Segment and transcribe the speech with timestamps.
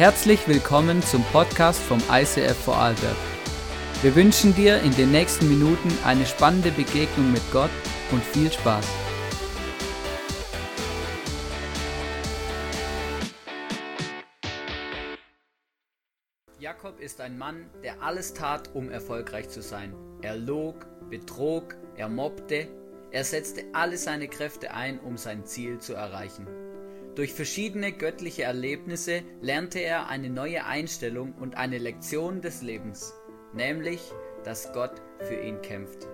[0.00, 3.16] Herzlich willkommen zum Podcast vom ICF Vorarlberg.
[4.00, 7.68] Wir wünschen dir in den nächsten Minuten eine spannende Begegnung mit Gott
[8.10, 8.88] und viel Spaß.
[16.58, 19.92] Jakob ist ein Mann, der alles tat, um erfolgreich zu sein.
[20.22, 22.68] Er log, betrog, er mobbte,
[23.10, 26.46] er setzte alle seine Kräfte ein, um sein Ziel zu erreichen.
[27.20, 33.12] Durch verschiedene göttliche Erlebnisse lernte er eine neue Einstellung und eine Lektion des Lebens,
[33.52, 34.00] nämlich,
[34.42, 36.08] dass Gott für ihn kämpft.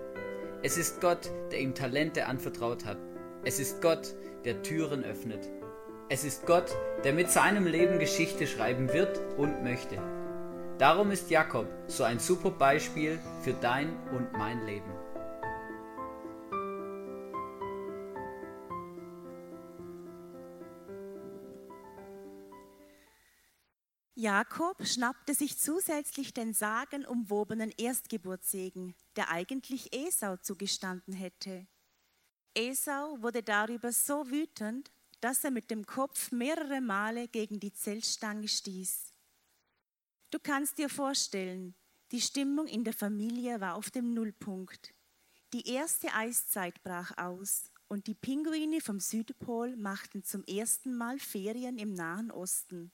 [0.63, 2.97] Es ist Gott, der ihm Talente anvertraut hat.
[3.45, 5.47] Es ist Gott, der Türen öffnet.
[6.09, 6.75] Es ist Gott,
[7.05, 9.95] der mit seinem Leben Geschichte schreiben wird und möchte.
[10.77, 14.96] Darum ist Jakob so ein super Beispiel für dein und mein Leben.
[24.19, 31.67] Jakob schnappte sich zusätzlich den sagenumwobenen Erstgeburtssegen, der eigentlich Esau zugestanden hätte.
[32.55, 34.89] Esau wurde darüber so wütend,
[35.21, 39.13] dass er mit dem Kopf mehrere Male gegen die Zeltstange stieß.
[40.31, 41.75] Du kannst dir vorstellen,
[42.11, 44.95] die Stimmung in der Familie war auf dem Nullpunkt.
[45.53, 51.77] Die erste Eiszeit brach aus und die Pinguine vom Südpol machten zum ersten Mal Ferien
[51.77, 52.91] im Nahen Osten.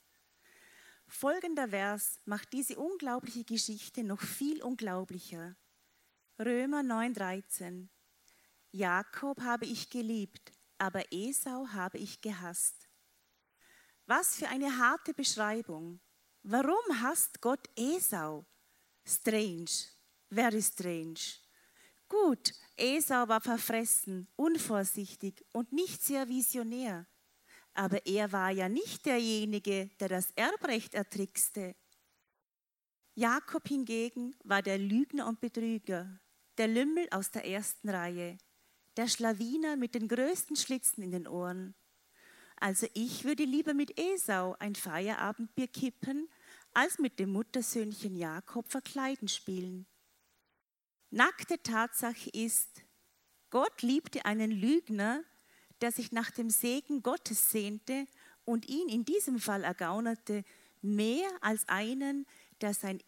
[1.16, 5.56] Folgender Vers macht diese unglaubliche Geschichte noch viel unglaublicher.
[6.40, 7.88] Römer 9:13.
[8.72, 12.90] Jakob habe ich geliebt, aber Esau habe ich gehasst.
[14.08, 16.02] Was für eine harte Beschreibung.
[16.42, 18.46] Warum hasst Gott Esau?
[19.06, 19.70] Strange,
[20.32, 21.22] very strange.
[22.10, 27.06] Gut, Esau war verfressen, unvorsichtig und nicht sehr visionär.
[27.74, 31.76] Aber er war ja nicht derjenige, der das Erbrecht ertrickste.
[33.16, 36.20] Jakob hingegen war der Lügner und Betrüger,
[36.58, 38.38] der Lümmel aus der ersten Reihe,
[38.98, 41.76] der Schlawiner mit den größten Schlitzen in den Ohren.
[42.58, 46.30] Also ich würde lieber mit Esau ein Feierabendbier kippen,
[46.74, 49.86] als mit dem Muttersöhnchen Jakob verkleiden spielen.
[51.10, 52.84] Nackte Tatsache ist,
[53.50, 55.24] Gott liebte einen Lügner,
[55.84, 58.08] der sich nach dem Segen Gottes sehnte
[58.46, 60.46] und ihn in diesem Fall ergaunerte,
[60.82, 62.26] mehr als einen,
[62.62, 63.02] der sein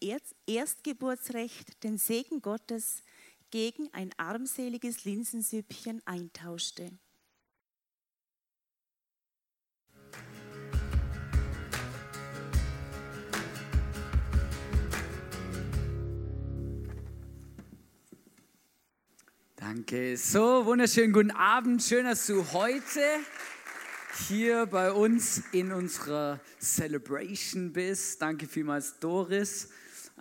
[0.46, 3.02] Erstgeburtsrecht, den Segen Gottes,
[3.50, 6.90] gegen ein armseliges Linsensüppchen eintauschte.
[19.68, 20.16] Danke.
[20.16, 21.82] So, wunderschönen guten Abend.
[21.82, 23.00] Schön, dass du heute
[24.28, 28.22] hier bei uns in unserer Celebration bist.
[28.22, 29.70] Danke vielmals, Doris,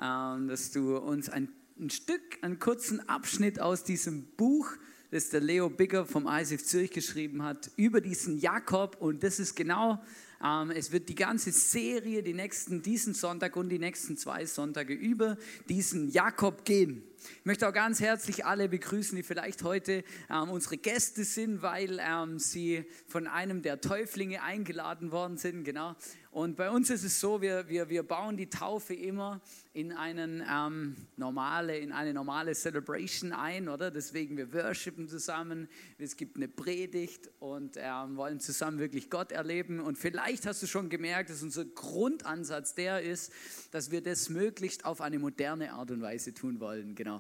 [0.01, 4.67] ähm, dass du uns ein, ein Stück, einen kurzen Abschnitt aus diesem Buch,
[5.11, 8.97] das der Leo Bigger vom ISF Zürich geschrieben hat, über diesen Jakob.
[8.99, 10.01] Und das ist genau
[10.43, 14.93] ähm, es wird die ganze Serie, die nächsten, diesen Sonntag und die nächsten zwei Sonntage
[14.93, 15.37] über
[15.69, 17.03] diesen Jakob gehen.
[17.39, 21.99] Ich möchte auch ganz herzlich alle begrüßen, die vielleicht heute ähm, unsere Gäste sind, weil
[22.01, 25.63] ähm, sie von einem der Täuflinge eingeladen worden sind.
[25.63, 25.95] Genau.
[26.35, 29.39] Und bei uns ist es so, wir, wir, wir bauen die Taufe immer
[29.71, 33.89] in, einen, ähm, normale, in eine normale Celebration ein, oder?
[33.89, 39.79] Deswegen, wir worshipen zusammen, es gibt eine Predigt und ähm, wollen zusammen wirklich Gott erleben.
[39.79, 43.31] Und vielleicht hast du schon gemerkt, dass unser Grundansatz der ist,
[43.71, 46.95] dass wir das möglichst auf eine moderne Art und Weise tun wollen.
[46.95, 47.14] Genau.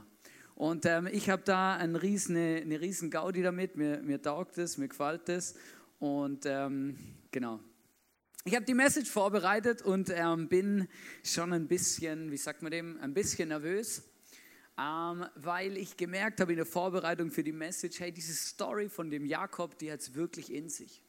[0.55, 4.57] Und ähm, ich habe da ein riesen, eine, eine riesen Gaudi damit, mir, mir taugt
[4.57, 5.55] es, mir gefällt es.
[5.99, 6.97] Und ähm,
[7.31, 7.59] genau,
[8.47, 10.87] ich habe die Message vorbereitet und ähm, bin
[11.23, 14.03] schon ein bisschen, wie sagt man dem, ein bisschen nervös,
[14.77, 19.09] ähm, weil ich gemerkt habe in der Vorbereitung für die Message, hey, diese Story von
[19.09, 21.01] dem Jakob, die hat es wirklich in sich.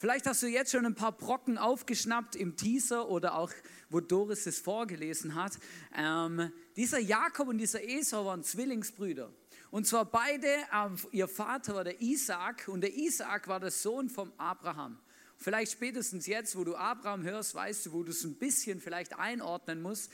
[0.00, 3.52] Vielleicht hast du jetzt schon ein paar Brocken aufgeschnappt im Teaser oder auch,
[3.90, 5.58] wo Doris es vorgelesen hat.
[5.94, 9.30] Ähm, dieser Jakob und dieser Esau waren Zwillingsbrüder.
[9.70, 14.08] Und zwar beide, äh, ihr Vater war der Isaac und der Isaac war der Sohn
[14.08, 14.98] vom Abraham.
[15.36, 19.18] Vielleicht spätestens jetzt, wo du Abraham hörst, weißt du, wo du es ein bisschen vielleicht
[19.18, 20.10] einordnen musst.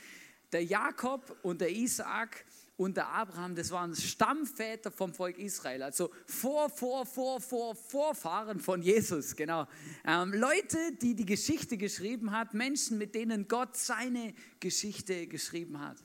[0.51, 2.43] Der Jakob und der Isaak
[2.77, 8.59] und der Abraham, das waren Stammväter vom Volk Israel, also vor, vor, vor, vor, Vorfahren
[8.59, 9.67] von Jesus, genau.
[10.05, 15.97] Ähm, Leute, die die Geschichte geschrieben hat, Menschen, mit denen Gott seine Geschichte geschrieben hat.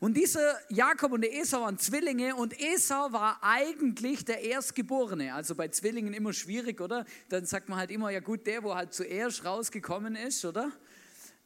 [0.00, 5.34] Und dieser Jakob und der Esau waren Zwillinge und Esau war eigentlich der Erstgeborene.
[5.34, 7.04] Also bei Zwillingen immer schwierig, oder?
[7.28, 10.70] Dann sagt man halt immer, ja gut, der, wo halt zuerst rausgekommen ist, oder?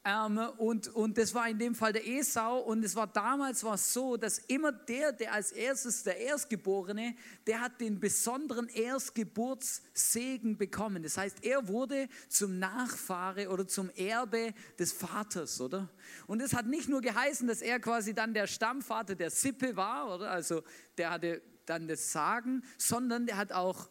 [0.05, 2.59] Ähm, und, und das war in dem Fall der Esau.
[2.59, 7.15] Und es war damals war so, dass immer der, der als erstes, der Erstgeborene,
[7.47, 11.03] der hat den besonderen Erstgeburtssegen bekommen.
[11.03, 15.89] Das heißt, er wurde zum Nachfahre oder zum Erbe des Vaters, oder?
[16.27, 20.13] Und es hat nicht nur geheißen, dass er quasi dann der Stammvater der Sippe war,
[20.13, 20.31] oder?
[20.31, 20.63] Also
[20.97, 23.89] der hatte dann das Sagen, sondern der hat auch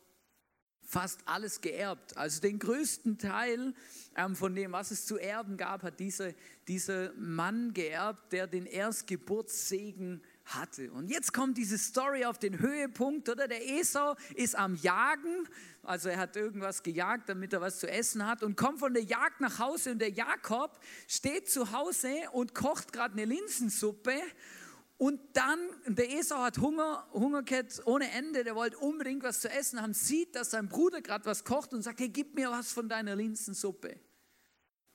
[0.92, 2.18] fast alles geerbt.
[2.18, 3.72] Also den größten Teil
[4.14, 6.32] ähm, von dem, was es zu erben gab, hat dieser,
[6.68, 10.92] dieser Mann geerbt, der den Erstgeburtssegen hatte.
[10.92, 13.48] Und jetzt kommt diese Story auf den Höhepunkt, oder?
[13.48, 15.48] Der Esau ist am Jagen,
[15.82, 19.04] also er hat irgendwas gejagt, damit er was zu essen hat und kommt von der
[19.04, 20.78] Jagd nach Hause und der Jakob
[21.08, 24.20] steht zu Hause und kocht gerade eine Linsensuppe
[25.02, 25.58] und dann,
[25.88, 30.36] der Esau hat Hunger, Hungerkett ohne Ende, der wollte unbedingt was zu essen haben, sieht,
[30.36, 33.98] dass sein Bruder gerade was kocht und sagt, hey, gib mir was von deiner Linsensuppe.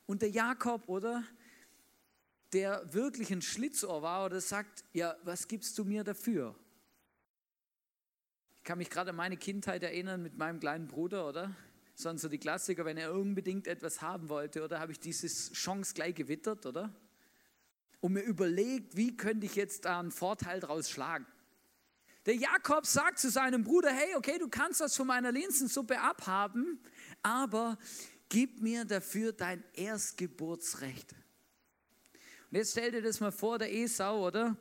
[0.05, 1.25] Und der Jakob, oder,
[2.53, 6.55] der wirklich ein Schlitzohr war, oder sagt, ja, was gibst du mir dafür?
[8.55, 11.53] Ich kann mich gerade an meine Kindheit erinnern mit meinem kleinen Bruder, oder?
[11.95, 15.93] Sonst so die Klassiker, wenn er unbedingt etwas haben wollte, oder habe ich diese Chance
[15.93, 16.95] gleich gewittert, oder?
[17.99, 21.25] Und mir überlegt, wie könnte ich jetzt da einen Vorteil draus schlagen.
[22.25, 26.79] Der Jakob sagt zu seinem Bruder, hey, okay, du kannst das von meiner Linsensuppe abhaben,
[27.23, 27.77] aber
[28.27, 31.13] gib mir dafür dein Erstgeburtsrecht.
[32.51, 34.57] Und jetzt stell dir das mal vor, der Esau, oder?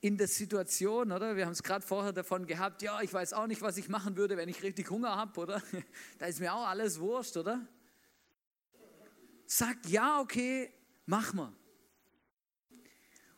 [0.00, 1.36] In der Situation, oder?
[1.36, 4.16] Wir haben es gerade vorher davon gehabt, ja, ich weiß auch nicht, was ich machen
[4.16, 5.62] würde, wenn ich richtig Hunger habe, oder?
[6.18, 7.66] Da ist mir auch alles wurscht, oder?
[9.46, 10.72] Sagt, ja, okay,
[11.06, 11.52] mach mal.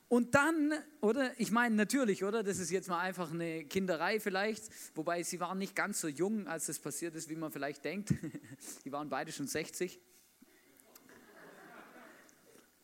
[0.09, 1.33] Und dann, oder?
[1.41, 2.43] Ich meine, natürlich, oder?
[2.43, 4.65] Das ist jetzt mal einfach eine Kinderei vielleicht,
[4.95, 8.15] wobei sie waren nicht ganz so jung, als das passiert ist, wie man vielleicht denkt.
[8.85, 10.01] Die waren beide schon 60.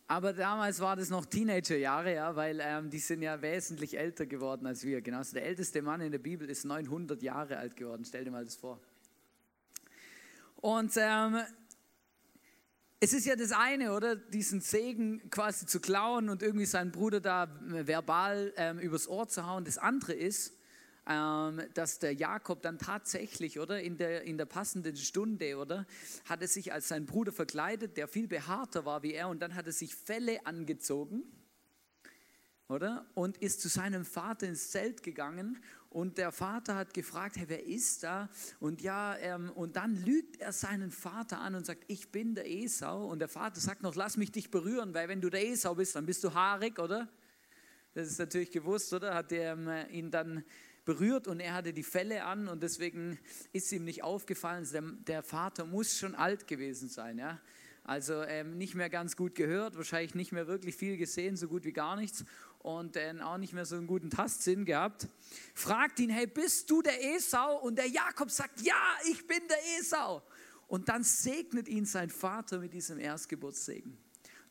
[0.08, 4.66] Aber damals war das noch Teenagerjahre, ja, weil ähm, die sind ja wesentlich älter geworden
[4.66, 5.00] als wir.
[5.02, 8.04] Genau, also der älteste Mann in der Bibel ist 900 Jahre alt geworden.
[8.04, 8.80] Stell dir mal das vor.
[10.56, 11.36] Und ähm,
[13.02, 14.14] es ist ja das eine, oder?
[14.14, 19.26] Diesen Segen quasi zu klauen und irgendwie seinen Bruder da äh, verbal ähm, übers Ohr
[19.26, 19.64] zu hauen.
[19.64, 20.52] Das andere ist,
[21.08, 23.80] ähm, dass der Jakob dann tatsächlich, oder?
[23.80, 25.86] In der, in der passenden Stunde, oder?
[26.26, 29.54] Hat er sich als sein Bruder verkleidet, der viel behaarter war wie er, und dann
[29.54, 31.22] hat er sich Felle angezogen,
[32.68, 33.06] oder?
[33.14, 37.66] Und ist zu seinem Vater ins Zelt gegangen und der Vater hat gefragt, hey, wer
[37.66, 38.30] ist da?
[38.60, 42.48] Und ja, ähm, und dann lügt er seinen Vater an und sagt, ich bin der
[42.48, 43.06] Esau.
[43.08, 45.96] Und der Vater sagt noch, lass mich dich berühren, weil wenn du der Esau bist,
[45.96, 47.08] dann bist du haarig, oder?
[47.92, 49.14] Das ist natürlich gewusst, oder?
[49.14, 50.44] Hat er ähm, ihn dann
[50.84, 53.18] berührt und er hatte die Felle an und deswegen
[53.52, 54.68] ist ihm nicht aufgefallen.
[54.72, 57.40] Der, der Vater muss schon alt gewesen sein, ja.
[57.82, 61.64] Also ähm, nicht mehr ganz gut gehört, wahrscheinlich nicht mehr wirklich viel gesehen, so gut
[61.64, 62.24] wie gar nichts
[62.62, 65.08] und äh, auch nicht mehr so einen guten Tastsinn gehabt.
[65.54, 67.58] Fragt ihn, hey, bist du der Esau?
[67.58, 68.74] Und der Jakob sagt, ja,
[69.10, 70.22] ich bin der Esau.
[70.68, 73.96] Und dann segnet ihn sein Vater mit diesem Erstgeburtssegen.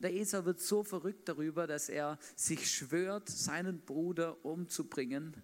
[0.00, 5.36] Der Esau wird so verrückt darüber, dass er sich schwört, seinen Bruder umzubringen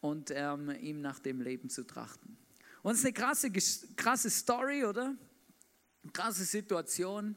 [0.00, 2.36] und ähm, ihm nach dem Leben zu trachten.
[2.82, 3.50] Und es ist eine krasse,
[3.96, 5.14] krasse Story, oder?
[6.12, 7.36] Krasse Situation.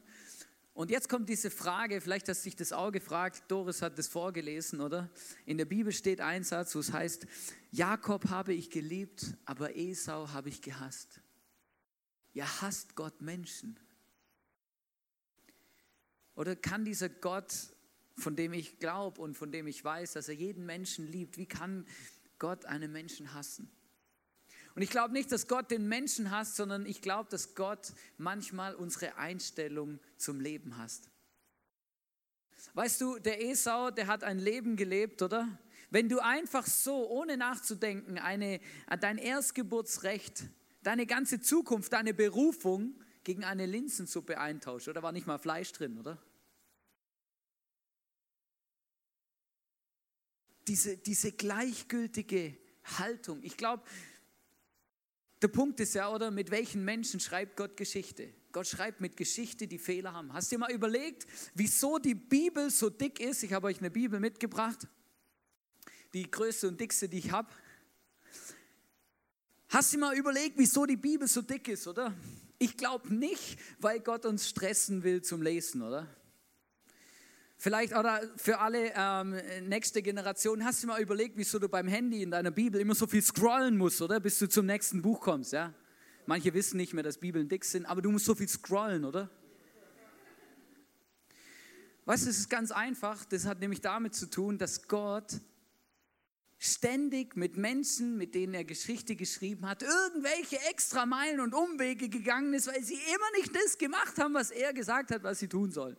[0.78, 4.06] Und jetzt kommt diese Frage, vielleicht hast du dich das auch gefragt, Doris hat das
[4.06, 5.10] vorgelesen, oder?
[5.44, 7.26] In der Bibel steht ein Satz, wo es heißt,
[7.72, 11.20] Jakob habe ich geliebt, aber Esau habe ich gehasst.
[12.32, 13.76] Ja, hasst Gott Menschen?
[16.36, 17.52] Oder kann dieser Gott,
[18.16, 21.46] von dem ich glaube und von dem ich weiß, dass er jeden Menschen liebt, wie
[21.46, 21.88] kann
[22.38, 23.68] Gott einen Menschen hassen?
[24.78, 28.76] Und ich glaube nicht, dass Gott den Menschen hasst, sondern ich glaube, dass Gott manchmal
[28.76, 31.10] unsere Einstellung zum Leben hasst.
[32.74, 35.48] Weißt du, der Esau, der hat ein Leben gelebt, oder?
[35.90, 38.60] Wenn du einfach so, ohne nachzudenken, eine,
[39.00, 40.44] dein Erstgeburtsrecht,
[40.84, 45.98] deine ganze Zukunft, deine Berufung gegen eine Linsensuppe eintauscht, oder war nicht mal Fleisch drin,
[45.98, 46.22] oder?
[50.68, 52.56] Diese, diese gleichgültige
[52.96, 53.42] Haltung.
[53.42, 53.82] Ich glaube,
[55.42, 58.32] der Punkt ist ja, oder mit welchen Menschen schreibt Gott Geschichte?
[58.50, 60.32] Gott schreibt mit Geschichte, die Fehler haben.
[60.32, 63.42] Hast du dir mal überlegt, wieso die Bibel so dick ist?
[63.42, 64.88] Ich habe euch eine Bibel mitgebracht,
[66.12, 67.48] die größte und dickste, die ich habe.
[69.68, 72.14] Hast du dir mal überlegt, wieso die Bibel so dick ist, oder?
[72.58, 76.08] Ich glaube nicht, weil Gott uns stressen will zum Lesen, oder?
[77.60, 79.34] Vielleicht oder für alle ähm,
[79.68, 83.08] nächste Generation, hast du mal überlegt, wieso du beim Handy in deiner Bibel immer so
[83.08, 84.20] viel scrollen musst, oder?
[84.20, 85.74] Bis du zum nächsten Buch kommst, ja?
[86.26, 89.28] Manche wissen nicht mehr, dass Bibeln dick sind, aber du musst so viel scrollen, oder?
[92.04, 93.24] Weißt du, es ist ganz einfach.
[93.24, 95.40] Das hat nämlich damit zu tun, dass Gott
[96.58, 102.54] ständig mit Menschen, mit denen er Geschichte geschrieben hat, irgendwelche extra Meilen und Umwege gegangen
[102.54, 105.72] ist, weil sie immer nicht das gemacht haben, was er gesagt hat, was sie tun
[105.72, 105.96] sollen.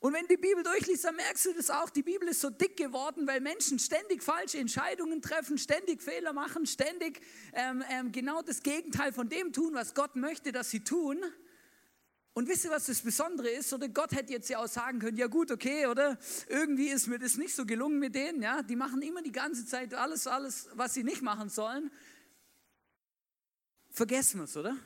[0.00, 1.90] Und wenn du die Bibel durchliest, dann merkst du das auch.
[1.90, 6.66] Die Bibel ist so dick geworden, weil Menschen ständig falsche Entscheidungen treffen, ständig Fehler machen,
[6.66, 7.20] ständig
[7.52, 11.24] ähm, ähm, genau das Gegenteil von dem tun, was Gott möchte, dass sie tun.
[12.32, 13.72] Und wisst ihr, was das Besondere ist?
[13.72, 17.18] Oder Gott hätte jetzt ja auch sagen können, ja gut, okay, oder irgendwie ist mir
[17.18, 20.68] das nicht so gelungen mit denen, ja, die machen immer die ganze Zeit alles, alles,
[20.74, 21.90] was sie nicht machen sollen.
[23.90, 24.76] Vergessen wir es, oder?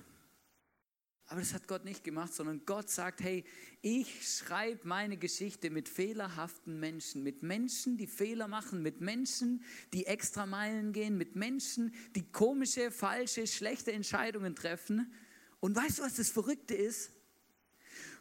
[1.32, 3.42] Aber das hat Gott nicht gemacht, sondern Gott sagt, hey,
[3.80, 10.04] ich schreibe meine Geschichte mit fehlerhaften Menschen, mit Menschen, die Fehler machen, mit Menschen, die
[10.04, 15.10] extra Meilen gehen, mit Menschen, die komische, falsche, schlechte Entscheidungen treffen.
[15.58, 17.10] Und weißt du, was das Verrückte ist?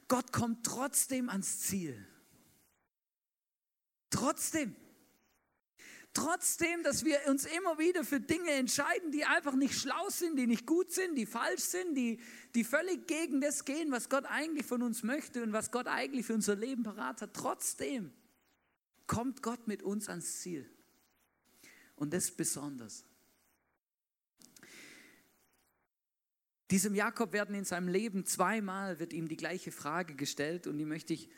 [0.07, 2.07] Gott kommt trotzdem ans Ziel.
[4.09, 4.73] Trotzdem.
[6.13, 10.45] Trotzdem, dass wir uns immer wieder für Dinge entscheiden, die einfach nicht schlau sind, die
[10.45, 12.19] nicht gut sind, die falsch sind, die,
[12.53, 16.25] die völlig gegen das gehen, was Gott eigentlich von uns möchte und was Gott eigentlich
[16.25, 17.33] für unser Leben parat hat.
[17.33, 18.11] Trotzdem
[19.07, 20.69] kommt Gott mit uns ans Ziel.
[21.95, 23.05] Und das besonders.
[26.71, 30.85] Diesem Jakob werden in seinem Leben zweimal wird ihm die gleiche Frage gestellt und die
[30.85, 31.29] möchte ich,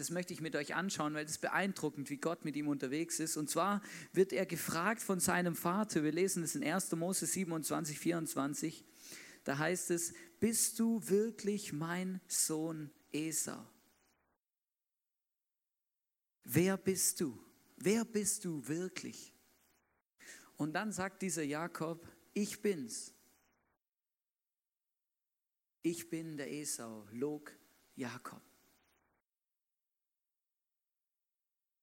[0.00, 3.36] das möchte ich mit euch anschauen, weil es beeindruckend, wie Gott mit ihm unterwegs ist.
[3.36, 3.82] Und zwar
[4.14, 6.90] wird er gefragt von seinem Vater, wir lesen es in 1.
[6.92, 8.84] Mose 27, 24,
[9.44, 13.62] da heißt es, bist du wirklich mein Sohn Esau?
[16.44, 17.38] Wer bist du?
[17.76, 19.34] Wer bist du wirklich?
[20.56, 23.12] Und dann sagt dieser Jakob, ich bin's.
[25.82, 27.52] Ich bin der Esau, log
[27.96, 28.49] Jakob.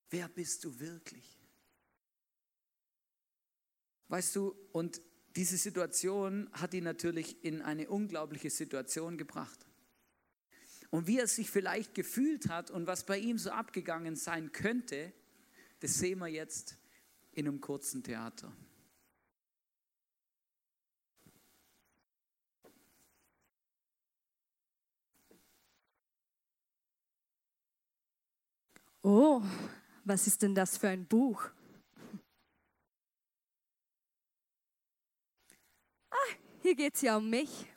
[0.09, 1.37] Wer bist du wirklich?
[4.07, 5.01] Weißt du, und
[5.35, 9.67] diese Situation hat ihn natürlich in eine unglaubliche Situation gebracht.
[10.89, 15.11] Und wie er sich vielleicht gefühlt hat und was bei ihm so abgegangen sein könnte,
[15.81, 16.77] das sehen wir jetzt
[17.33, 18.51] in einem kurzen Theater.
[29.03, 29.41] Oh,
[30.07, 31.49] was ist denn das für ein Buch?
[36.09, 36.29] Ah,
[36.61, 37.67] hier geht es ja um mich.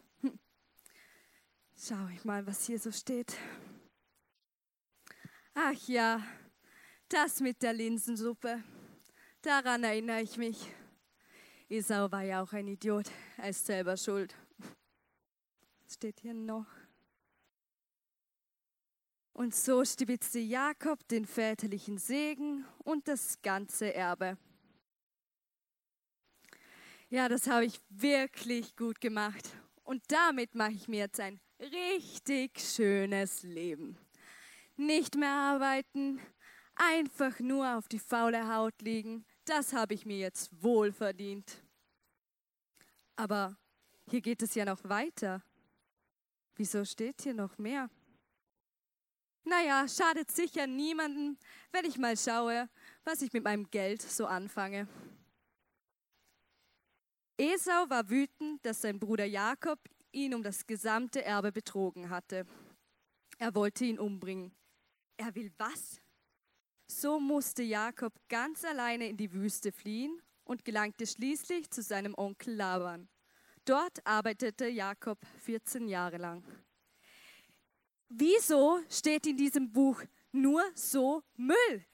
[1.77, 3.37] Schau ich mal, was hier so steht.
[5.55, 6.23] Ach ja,
[7.09, 8.63] das mit der Linsensuppe.
[9.43, 10.73] Daran erinnere ich mich.
[11.69, 13.11] Esau war ja auch ein Idiot.
[13.39, 14.35] Er ist selber schuld.
[15.85, 16.67] Was steht hier noch?
[19.41, 24.37] Und so stibitzte Jakob den väterlichen Segen und das ganze Erbe.
[27.09, 29.49] Ja, das habe ich wirklich gut gemacht.
[29.83, 33.97] Und damit mache ich mir jetzt ein richtig schönes Leben.
[34.77, 36.21] Nicht mehr arbeiten,
[36.75, 39.25] einfach nur auf die faule Haut liegen.
[39.47, 41.63] Das habe ich mir jetzt wohl verdient.
[43.17, 43.57] Aber
[44.07, 45.43] hier geht es ja noch weiter.
[46.57, 47.89] Wieso steht hier noch mehr?
[49.45, 51.37] Naja, schadet sicher niemandem,
[51.73, 52.69] wenn ich mal schaue,
[53.05, 54.87] was ich mit meinem Geld so anfange.
[57.39, 59.79] Esau war wütend, dass sein Bruder Jakob
[60.13, 62.47] ihn um das gesamte Erbe betrogen hatte.
[63.39, 64.53] Er wollte ihn umbringen.
[65.17, 66.03] Er will was?
[66.87, 72.57] So musste Jakob ganz alleine in die Wüste fliehen und gelangte schließlich zu seinem Onkel
[72.57, 73.09] Laban.
[73.65, 76.45] Dort arbeitete Jakob 14 Jahre lang.
[78.13, 80.03] Wieso steht in diesem Buch
[80.33, 81.87] nur so Müll?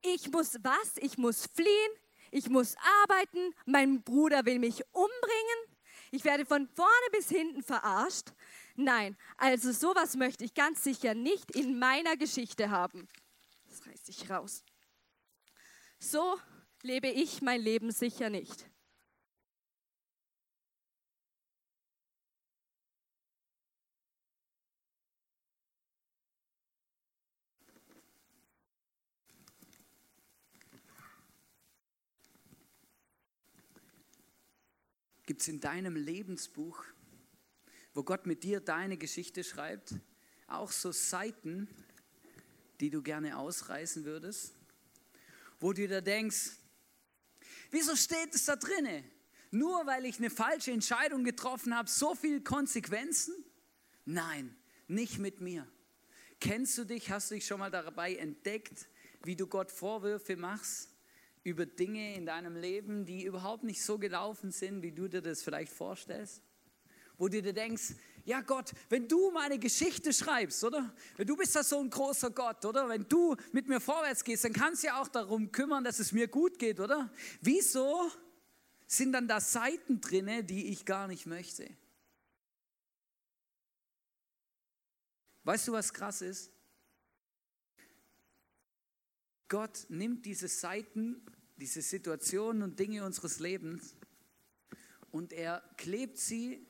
[0.00, 0.96] Ich muss was?
[0.96, 1.92] Ich muss fliehen?
[2.30, 3.54] Ich muss arbeiten?
[3.66, 5.76] Mein Bruder will mich umbringen?
[6.10, 8.32] Ich werde von vorne bis hinten verarscht?
[8.74, 13.06] Nein, also sowas möchte ich ganz sicher nicht in meiner Geschichte haben.
[13.68, 14.64] Das reiß ich raus.
[15.98, 16.38] So
[16.82, 18.66] lebe ich mein Leben sicher nicht.
[35.26, 36.84] Gibt es in deinem Lebensbuch,
[37.94, 39.94] wo Gott mit dir deine Geschichte schreibt,
[40.46, 41.68] auch so Seiten,
[42.80, 44.54] die du gerne ausreißen würdest?
[45.60, 46.50] Wo du dir denkst,
[47.70, 49.04] wieso steht es da drinne?
[49.50, 53.34] Nur weil ich eine falsche Entscheidung getroffen habe, so viele Konsequenzen?
[54.04, 54.54] Nein,
[54.88, 55.66] nicht mit mir.
[56.38, 58.88] Kennst du dich, hast du dich schon mal dabei entdeckt,
[59.22, 60.93] wie du Gott Vorwürfe machst
[61.44, 65.42] über Dinge in deinem Leben, die überhaupt nicht so gelaufen sind, wie du dir das
[65.42, 66.42] vielleicht vorstellst?
[67.18, 70.94] Wo du dir denkst, ja Gott, wenn du meine Geschichte schreibst, oder?
[71.16, 72.88] Wenn du bist ja so ein großer Gott, oder?
[72.88, 76.12] Wenn du mit mir vorwärts gehst, dann kannst du ja auch darum kümmern, dass es
[76.12, 77.12] mir gut geht, oder?
[77.42, 78.10] Wieso
[78.86, 81.68] sind dann da Seiten drinne, die ich gar nicht möchte?
[85.44, 86.50] Weißt du, was krass ist?
[89.48, 91.22] Gott nimmt diese Seiten,
[91.56, 93.94] diese Situationen und Dinge unseres Lebens
[95.10, 96.66] und er klebt sie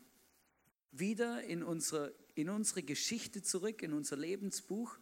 [0.92, 4.98] wieder in unsere, in unsere Geschichte zurück, in unser Lebensbuch.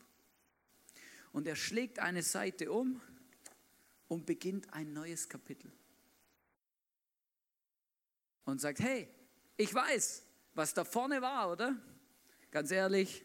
[1.32, 3.00] Und er schlägt eine Seite um
[4.08, 5.72] und beginnt ein neues Kapitel.
[8.44, 9.08] Und sagt, hey,
[9.56, 10.22] ich weiß,
[10.54, 11.76] was da vorne war, oder?
[12.50, 13.24] Ganz ehrlich,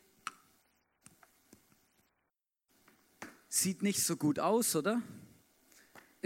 [3.50, 5.02] sieht nicht so gut aus, oder?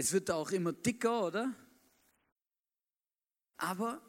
[0.02, 1.54] Es wird auch immer dicker, oder?
[3.56, 4.02] Aber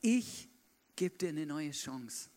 [0.00, 0.48] ich
[0.96, 2.30] gebe dir eine neue Chance.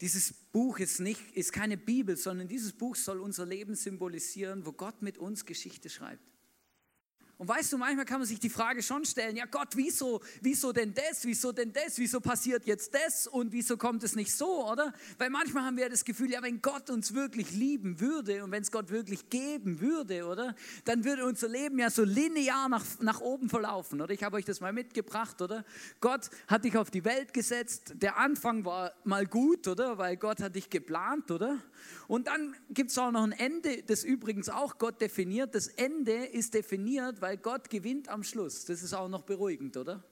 [0.00, 4.70] Dieses Buch ist, nicht, ist keine Bibel, sondern dieses Buch soll unser Leben symbolisieren, wo
[4.70, 6.35] Gott mit uns Geschichte schreibt.
[7.38, 10.72] Und weißt du, manchmal kann man sich die Frage schon stellen, ja Gott, wieso, wieso
[10.72, 14.66] denn das, wieso denn das, wieso passiert jetzt das und wieso kommt es nicht so,
[14.70, 14.94] oder?
[15.18, 18.62] Weil manchmal haben wir das Gefühl, ja, wenn Gott uns wirklich lieben würde und wenn
[18.62, 20.54] es Gott wirklich geben würde, oder?
[20.86, 24.14] Dann würde unser Leben ja so linear nach, nach oben verlaufen, oder?
[24.14, 25.62] Ich habe euch das mal mitgebracht, oder?
[26.00, 29.98] Gott hat dich auf die Welt gesetzt, der Anfang war mal gut, oder?
[29.98, 31.58] Weil Gott hat dich geplant, oder?
[32.08, 35.54] Und dann gibt es auch noch ein Ende, das übrigens auch Gott definiert.
[35.54, 38.64] Das Ende ist definiert, weil Gott gewinnt am Schluss.
[38.64, 40.04] Das ist auch noch beruhigend, oder?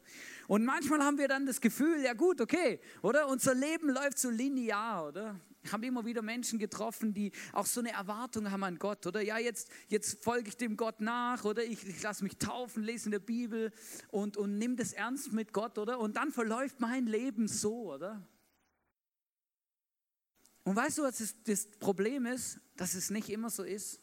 [0.46, 3.28] Und manchmal haben wir dann das Gefühl, ja gut, okay, oder?
[3.28, 5.40] Unser Leben läuft so linear, oder?
[5.62, 9.23] Ich habe immer wieder Menschen getroffen, die auch so eine Erwartung haben an Gott, oder?
[9.23, 11.64] Ja, jetzt, jetzt folge ich dem Gott nach, oder?
[11.64, 13.73] Ich, ich lasse mich taufen, lese in der Bibel
[14.10, 15.99] und, und nimm das ernst mit Gott, oder?
[16.00, 18.21] Und dann verläuft mein Leben so, oder?
[20.64, 22.58] Und weißt du, was das Problem ist?
[22.76, 24.00] Dass es nicht immer so ist.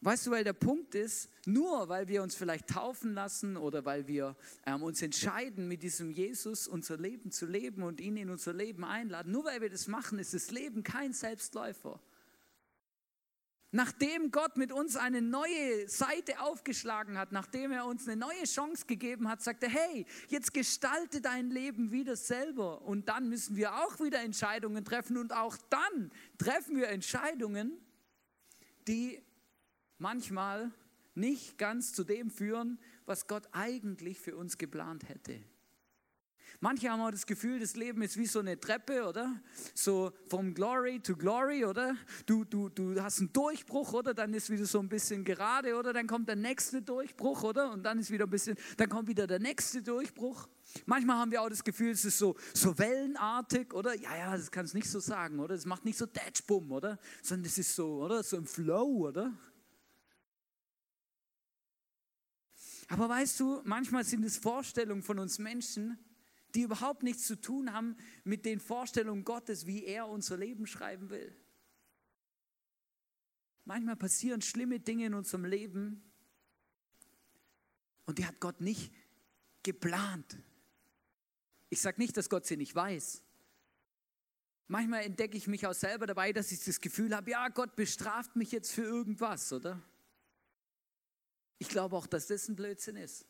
[0.00, 4.06] Weißt du, weil der Punkt ist, nur weil wir uns vielleicht taufen lassen oder weil
[4.06, 8.52] wir ähm, uns entscheiden, mit diesem Jesus unser Leben zu leben und ihn in unser
[8.52, 12.00] Leben einladen, nur weil wir das machen, ist das Leben kein Selbstläufer.
[13.70, 18.86] Nachdem Gott mit uns eine neue Seite aufgeschlagen hat, nachdem er uns eine neue Chance
[18.86, 22.80] gegeben hat, sagt er, hey, jetzt gestalte dein Leben wieder selber.
[22.82, 25.18] Und dann müssen wir auch wieder Entscheidungen treffen.
[25.18, 27.78] Und auch dann treffen wir Entscheidungen,
[28.86, 29.22] die
[29.98, 30.72] manchmal
[31.14, 35.42] nicht ganz zu dem führen, was Gott eigentlich für uns geplant hätte.
[36.60, 39.40] Manche haben auch das Gefühl, das Leben ist wie so eine Treppe, oder?
[39.74, 41.94] So vom Glory to Glory, oder?
[42.26, 44.12] Du, du, du hast einen Durchbruch, oder?
[44.12, 45.92] Dann ist wieder so ein bisschen gerade, oder?
[45.92, 47.70] Dann kommt der nächste Durchbruch, oder?
[47.70, 50.48] Und dann ist wieder ein bisschen, dann kommt wieder der nächste Durchbruch.
[50.84, 53.94] Manchmal haben wir auch das Gefühl, es ist so, so wellenartig, oder?
[53.94, 55.54] Ja, ja, das kannst du nicht so sagen, oder?
[55.54, 56.98] Es macht nicht so Datschbumm, oder?
[57.22, 58.24] Sondern es ist so, oder?
[58.24, 59.32] So im Flow, oder?
[62.88, 65.96] Aber weißt du, manchmal sind es Vorstellungen von uns Menschen,
[66.54, 71.10] die überhaupt nichts zu tun haben mit den Vorstellungen Gottes, wie er unser Leben schreiben
[71.10, 71.36] will.
[73.64, 76.02] Manchmal passieren schlimme Dinge in unserem Leben
[78.06, 78.92] und die hat Gott nicht
[79.62, 80.38] geplant.
[81.68, 83.22] Ich sage nicht, dass Gott sie nicht weiß.
[84.68, 88.36] Manchmal entdecke ich mich auch selber dabei, dass ich das Gefühl habe, ja, Gott bestraft
[88.36, 89.82] mich jetzt für irgendwas, oder?
[91.58, 93.26] Ich glaube auch, dass das ein Blödsinn ist.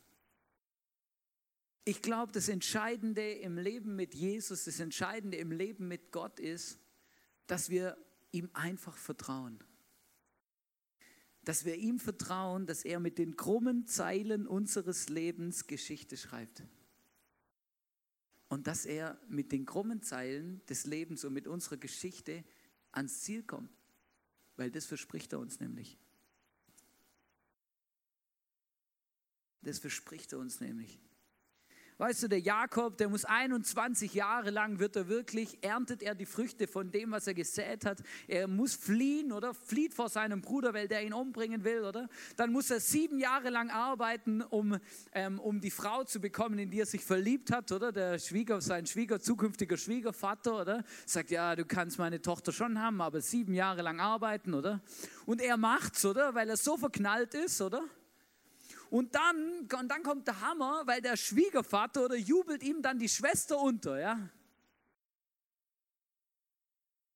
[1.89, 6.79] Ich glaube, das Entscheidende im Leben mit Jesus, das Entscheidende im Leben mit Gott ist,
[7.47, 7.97] dass wir
[8.31, 9.59] ihm einfach vertrauen.
[11.45, 16.63] Dass wir ihm vertrauen, dass er mit den krummen Zeilen unseres Lebens Geschichte schreibt.
[18.49, 22.45] Und dass er mit den krummen Zeilen des Lebens und mit unserer Geschichte
[22.93, 23.73] ans Ziel kommt.
[24.57, 25.97] Weil das verspricht er uns nämlich.
[29.63, 31.01] Das verspricht er uns nämlich.
[31.99, 36.27] Weißt du, der Jakob, der muss 21 Jahre lang, wird er wirklich, erntet er die
[36.27, 38.05] Früchte von dem, was er gesät hat.
[38.29, 39.53] Er muss fliehen, oder?
[39.53, 42.09] Flieht vor seinem Bruder, weil der ihn umbringen will, oder?
[42.37, 44.79] Dann muss er sieben Jahre lang arbeiten, um,
[45.13, 47.91] ähm, um die Frau zu bekommen, in die er sich verliebt hat, oder?
[47.91, 50.85] Der Schwieger, sein Schwieger, zukünftiger Schwiegervater, oder?
[51.05, 54.81] Sagt, ja, du kannst meine Tochter schon haben, aber sieben Jahre lang arbeiten, oder?
[55.27, 56.33] Und er macht's, oder?
[56.33, 57.83] Weil er so verknallt ist, oder?
[58.91, 63.09] Und dann, und dann kommt der Hammer, weil der Schwiegervater oder jubelt ihm dann die
[63.09, 64.19] Schwester unter, ja.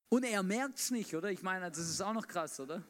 [0.09, 1.31] Und er merkt es nicht, oder?
[1.31, 2.83] Ich meine, das ist auch noch krass, oder?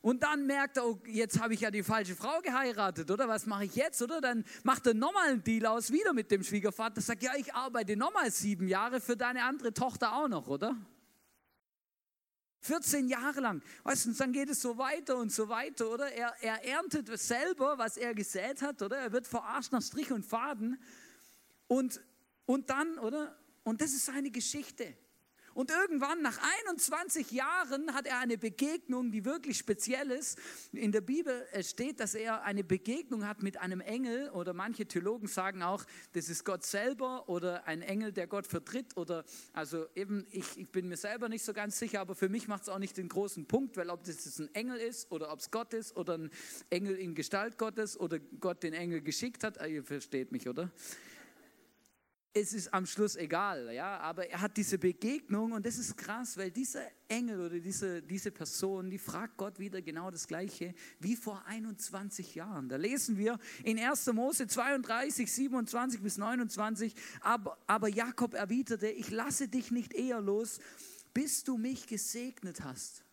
[0.00, 3.26] Und dann merkt er, oh, jetzt habe ich ja die falsche Frau geheiratet, oder?
[3.26, 4.20] Was mache ich jetzt, oder?
[4.20, 7.00] Dann macht er nochmal einen Deal aus, wieder mit dem Schwiegervater.
[7.00, 10.76] Sagt, ja, ich arbeite nochmal sieben Jahre für deine andere Tochter auch noch, oder?
[12.64, 13.62] 14 Jahre lang.
[13.82, 16.10] Weißt du, dann geht es so weiter und so weiter, oder?
[16.10, 18.96] Er, er erntet selber, was er gesät hat, oder?
[18.96, 20.80] Er wird verarscht nach Strich und Faden.
[21.66, 22.00] Und,
[22.46, 23.36] und dann, oder?
[23.64, 24.96] Und das ist seine Geschichte.
[25.54, 30.38] Und irgendwann, nach 21 Jahren, hat er eine Begegnung, die wirklich speziell ist.
[30.72, 35.28] In der Bibel steht, dass er eine Begegnung hat mit einem Engel oder manche Theologen
[35.28, 40.26] sagen auch, das ist Gott selber oder ein Engel, der Gott vertritt oder also eben,
[40.30, 42.80] ich, ich bin mir selber nicht so ganz sicher, aber für mich macht es auch
[42.80, 45.96] nicht den großen Punkt, weil ob das ein Engel ist oder ob es Gott ist
[45.96, 46.30] oder ein
[46.70, 50.72] Engel in Gestalt Gottes oder Gott den Engel geschickt hat, ah, ihr versteht mich, oder?
[52.36, 56.36] Es ist am Schluss egal, ja, aber er hat diese Begegnung und das ist krass,
[56.36, 61.14] weil dieser Engel oder diese, diese Person, die fragt Gott wieder genau das Gleiche wie
[61.14, 62.68] vor 21 Jahren.
[62.68, 64.12] Da lesen wir in 1.
[64.12, 70.58] Mose 32, 27 bis 29, aber, aber Jakob erwiderte, ich lasse dich nicht eher los,
[71.12, 73.03] bis du mich gesegnet hast.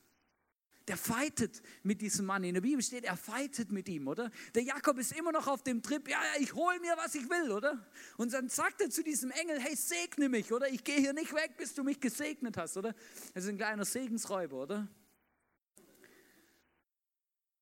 [0.91, 2.43] Der fightet mit diesem Mann.
[2.43, 4.29] In der Bibel steht, er fightet mit ihm, oder?
[4.53, 7.29] Der Jakob ist immer noch auf dem Trip, ja, ja, ich hole mir, was ich
[7.29, 7.89] will, oder?
[8.17, 10.67] Und dann sagt er zu diesem Engel, hey, segne mich, oder?
[10.67, 12.93] Ich gehe hier nicht weg, bis du mich gesegnet hast, oder?
[13.33, 14.87] Das ist ein kleiner Segensräuber, oder?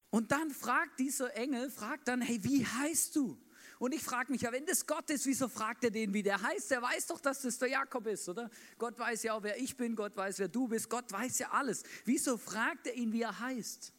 [0.10, 3.40] Und dann fragt dieser Engel, fragt dann, hey, wie heißt du?
[3.80, 6.42] Und ich frage mich ja, wenn das Gott ist, wieso fragt er den, wie der
[6.42, 6.70] heißt?
[6.70, 8.50] Der weiß doch, dass das der Jakob ist, oder?
[8.78, 11.52] Gott weiß ja auch, wer ich bin, Gott weiß, wer du bist, Gott weiß ja
[11.52, 11.84] alles.
[12.04, 13.94] Wieso fragt er ihn, wie er heißt?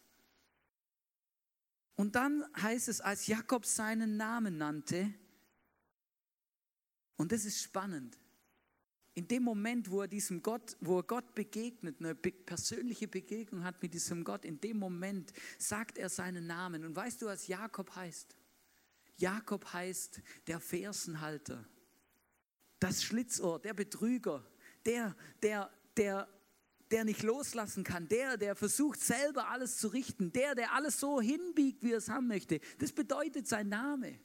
[1.97, 5.15] Und dann heißt es, als Jakob seinen Namen nannte,
[7.17, 8.19] und das ist spannend,
[9.15, 13.83] in dem Moment, wo er diesem Gott, wo er Gott begegnet, eine persönliche Begegnung hat
[13.83, 16.85] mit diesem Gott, in dem Moment sagt er seinen Namen.
[16.85, 18.37] Und weißt du, was Jakob heißt?
[19.21, 21.69] Jakob heißt der Fersenhalter,
[22.79, 24.45] das Schlitzohr, der Betrüger,
[24.87, 26.29] der, der, der,
[26.91, 31.21] der nicht loslassen kann, der, der versucht selber alles zu richten, der, der alles so
[31.21, 32.61] hinbiegt, wie er es haben möchte.
[32.79, 34.19] Das bedeutet sein Name.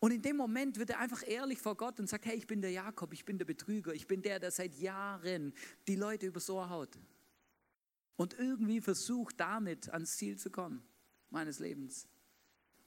[0.00, 2.60] Und in dem Moment wird er einfach ehrlich vor Gott und sagt, hey, ich bin
[2.60, 5.52] der Jakob, ich bin der Betrüger, ich bin der, der seit Jahren
[5.88, 6.98] die Leute übers Ohr haut.
[8.16, 10.82] Und irgendwie versucht damit ans Ziel zu kommen,
[11.30, 12.08] meines Lebens.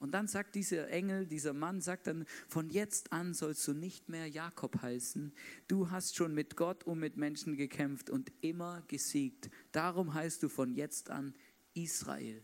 [0.01, 4.09] Und dann sagt dieser Engel, dieser Mann sagt dann, von jetzt an sollst du nicht
[4.09, 5.31] mehr Jakob heißen.
[5.67, 9.51] Du hast schon mit Gott und mit Menschen gekämpft und immer gesiegt.
[9.71, 11.35] Darum heißt du von jetzt an
[11.75, 12.41] Israel.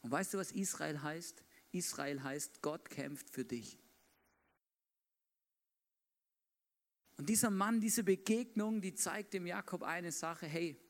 [0.00, 1.44] Und weißt du, was Israel heißt?
[1.72, 3.78] Israel heißt, Gott kämpft für dich.
[7.18, 10.80] Und dieser Mann, diese Begegnung, die zeigt dem Jakob eine Sache, hey,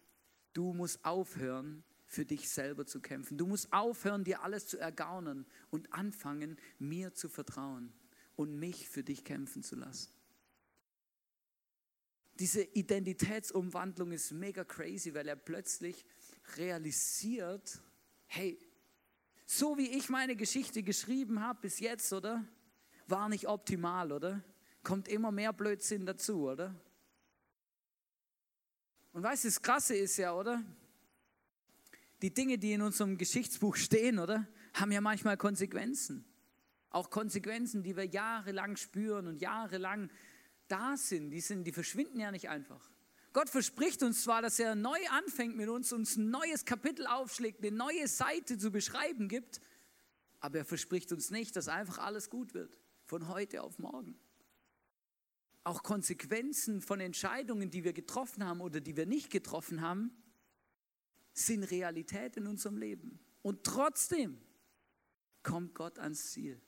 [0.52, 3.38] du musst aufhören, für dich selber zu kämpfen.
[3.38, 7.90] Du musst aufhören, dir alles zu ergaunern und anfangen, mir zu vertrauen
[8.36, 10.12] und mich für dich kämpfen zu lassen.
[12.34, 16.04] Diese Identitätsumwandlung ist mega crazy, weil er plötzlich
[16.58, 17.80] realisiert,
[18.26, 18.58] hey,
[19.46, 22.46] so wie ich meine Geschichte geschrieben habe bis jetzt, oder?
[23.06, 24.44] War nicht optimal, oder?
[24.82, 26.74] Kommt immer mehr Blödsinn dazu, oder?
[29.12, 30.62] Und weißt du, das Krasse ist ja, oder?
[32.22, 36.24] Die Dinge, die in unserem Geschichtsbuch stehen, oder, haben ja manchmal Konsequenzen.
[36.88, 40.10] Auch Konsequenzen, die wir jahrelang spüren und jahrelang
[40.68, 41.30] da sind.
[41.30, 42.90] Die, sind, die verschwinden ja nicht einfach.
[43.32, 47.64] Gott verspricht uns zwar, dass er neu anfängt mit uns, uns ein neues Kapitel aufschlägt,
[47.64, 49.60] eine neue Seite zu beschreiben gibt,
[50.40, 54.18] aber er verspricht uns nicht, dass einfach alles gut wird, von heute auf morgen.
[55.64, 60.21] Auch Konsequenzen von Entscheidungen, die wir getroffen haben oder die wir nicht getroffen haben,
[61.32, 63.18] sind Realität in unserem Leben.
[63.42, 64.40] Und trotzdem
[65.42, 66.60] kommt Gott ans Ziel.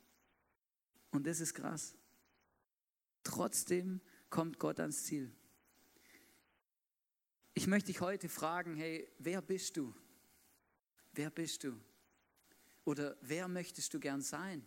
[1.10, 1.94] Und das ist krass.
[3.22, 4.00] Trotzdem
[4.30, 5.34] kommt Gott ans Ziel.
[7.54, 9.94] Ich möchte dich heute fragen, hey, wer bist du?
[11.12, 11.80] Wer bist du?
[12.84, 14.66] Oder wer möchtest du gern sein?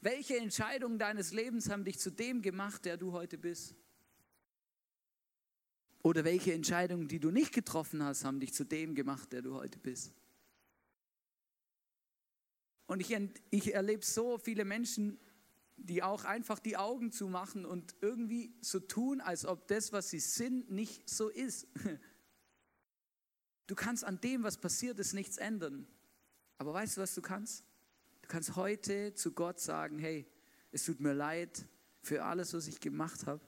[0.00, 3.76] Welche Entscheidungen deines Lebens haben dich zu dem gemacht, der du heute bist?
[6.02, 9.54] Oder welche Entscheidungen, die du nicht getroffen hast, haben dich zu dem gemacht, der du
[9.54, 10.12] heute bist?
[12.86, 13.16] Und ich,
[13.50, 15.18] ich erlebe so viele Menschen,
[15.76, 20.20] die auch einfach die Augen zumachen und irgendwie so tun, als ob das, was sie
[20.20, 21.66] sind, nicht so ist.
[23.66, 25.86] Du kannst an dem, was passiert ist, nichts ändern.
[26.56, 27.66] Aber weißt du, was du kannst?
[28.22, 30.26] Du kannst heute zu Gott sagen, hey,
[30.72, 31.66] es tut mir leid
[32.00, 33.42] für alles, was ich gemacht habe.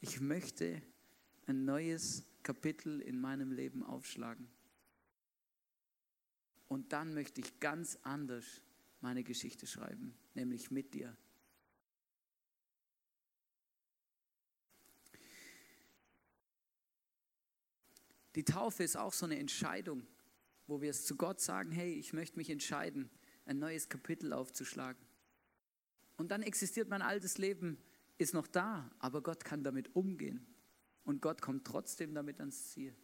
[0.00, 0.80] ich möchte
[1.46, 4.48] ein neues Kapitel in meinem Leben aufschlagen.
[6.68, 8.62] Und dann möchte ich ganz anders
[9.00, 11.16] meine Geschichte schreiben, nämlich mit dir.
[18.34, 20.06] Die Taufe ist auch so eine Entscheidung,
[20.66, 23.10] wo wir es zu Gott sagen, hey, ich möchte mich entscheiden,
[23.44, 25.00] ein neues Kapitel aufzuschlagen.
[26.16, 27.78] Und dann existiert mein altes Leben,
[28.18, 30.53] ist noch da, aber Gott kann damit umgehen.
[31.04, 32.94] Und Gott kommt trotzdem damit ans Ziel.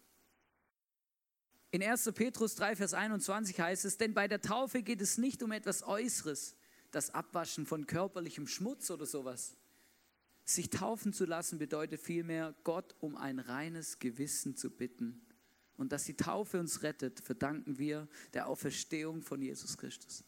[1.71, 2.11] In 1.
[2.15, 5.85] Petrus 3, Vers 21 heißt es, denn bei der Taufe geht es nicht um etwas
[5.85, 6.57] Äußeres,
[6.91, 9.57] das Abwaschen von körperlichem Schmutz oder sowas.
[10.45, 15.25] Sich taufen zu lassen bedeutet vielmehr, Gott um ein reines Gewissen zu bitten.
[15.77, 20.25] Und dass die Taufe uns rettet, verdanken wir der Auferstehung von Jesus Christus.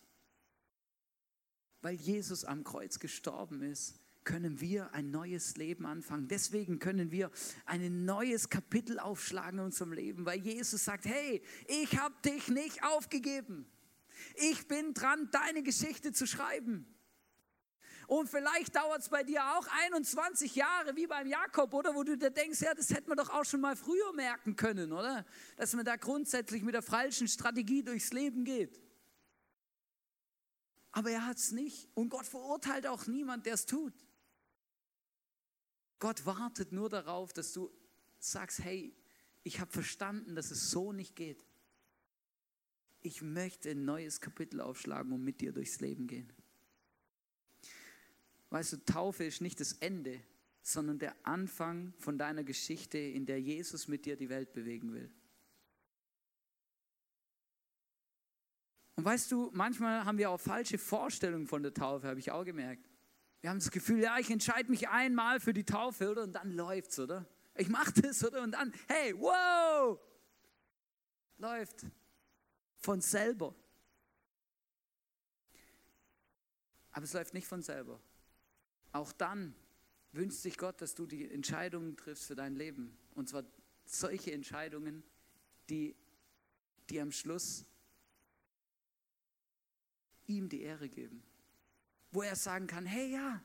[1.81, 6.29] Weil Jesus am Kreuz gestorben ist, können wir ein neues Leben anfangen.
[6.29, 7.31] Deswegen können wir
[7.67, 12.85] ein neues Kapitel aufschlagen in unserem Leben, weil Jesus sagt, hey, ich habe dich nicht
[12.85, 13.67] aufgegeben.
[14.37, 16.87] Ich bin dran, deine Geschichte zu schreiben.
[18.07, 21.95] Und vielleicht dauert es bei dir auch 21 Jahre, wie beim Jakob, oder?
[21.95, 24.93] Wo du dir denkst, ja, das hätte man doch auch schon mal früher merken können,
[24.93, 25.25] oder?
[25.57, 28.83] Dass man da grundsätzlich mit der falschen Strategie durchs Leben geht.
[30.91, 31.89] Aber er hat es nicht.
[31.95, 33.95] Und Gott verurteilt auch niemand, der es tut.
[36.03, 37.71] Gott wartet nur darauf, dass du
[38.19, 38.93] sagst, hey,
[39.45, 41.47] ich habe verstanden, dass es so nicht geht.
[43.03, 46.33] Ich möchte ein neues Kapitel aufschlagen und mit dir durchs Leben gehen.
[48.51, 50.21] Weißt du, Taufe ist nicht das Ende,
[50.61, 55.09] sondern der Anfang von deiner Geschichte, in der Jesus mit dir die Welt bewegen will.
[58.97, 62.45] Und weißt du, manchmal haben wir auch falsche Vorstellungen von der Taufe, habe ich auch
[62.45, 62.92] gemerkt.
[63.43, 66.23] Wir haben das Gefühl, ja, ich entscheide mich einmal für die Taufe, oder?
[66.23, 67.27] Und dann läuft's, oder?
[67.57, 68.41] Ich mache das, oder?
[68.41, 69.99] Und dann, hey, wow!
[71.39, 71.85] Läuft.
[72.79, 73.53] Von selber.
[76.93, 78.01] Aber es läuft nicht von selber.
[78.93, 79.57] Auch dann
[80.13, 82.97] wünscht sich Gott, dass du die Entscheidungen triffst für dein Leben.
[83.15, 83.43] Und zwar
[83.85, 85.03] solche Entscheidungen,
[85.69, 85.97] die,
[86.91, 87.67] die am Schluss
[90.29, 91.25] ihm die Ehre geben
[92.13, 93.43] wo er sagen kann, hey ja,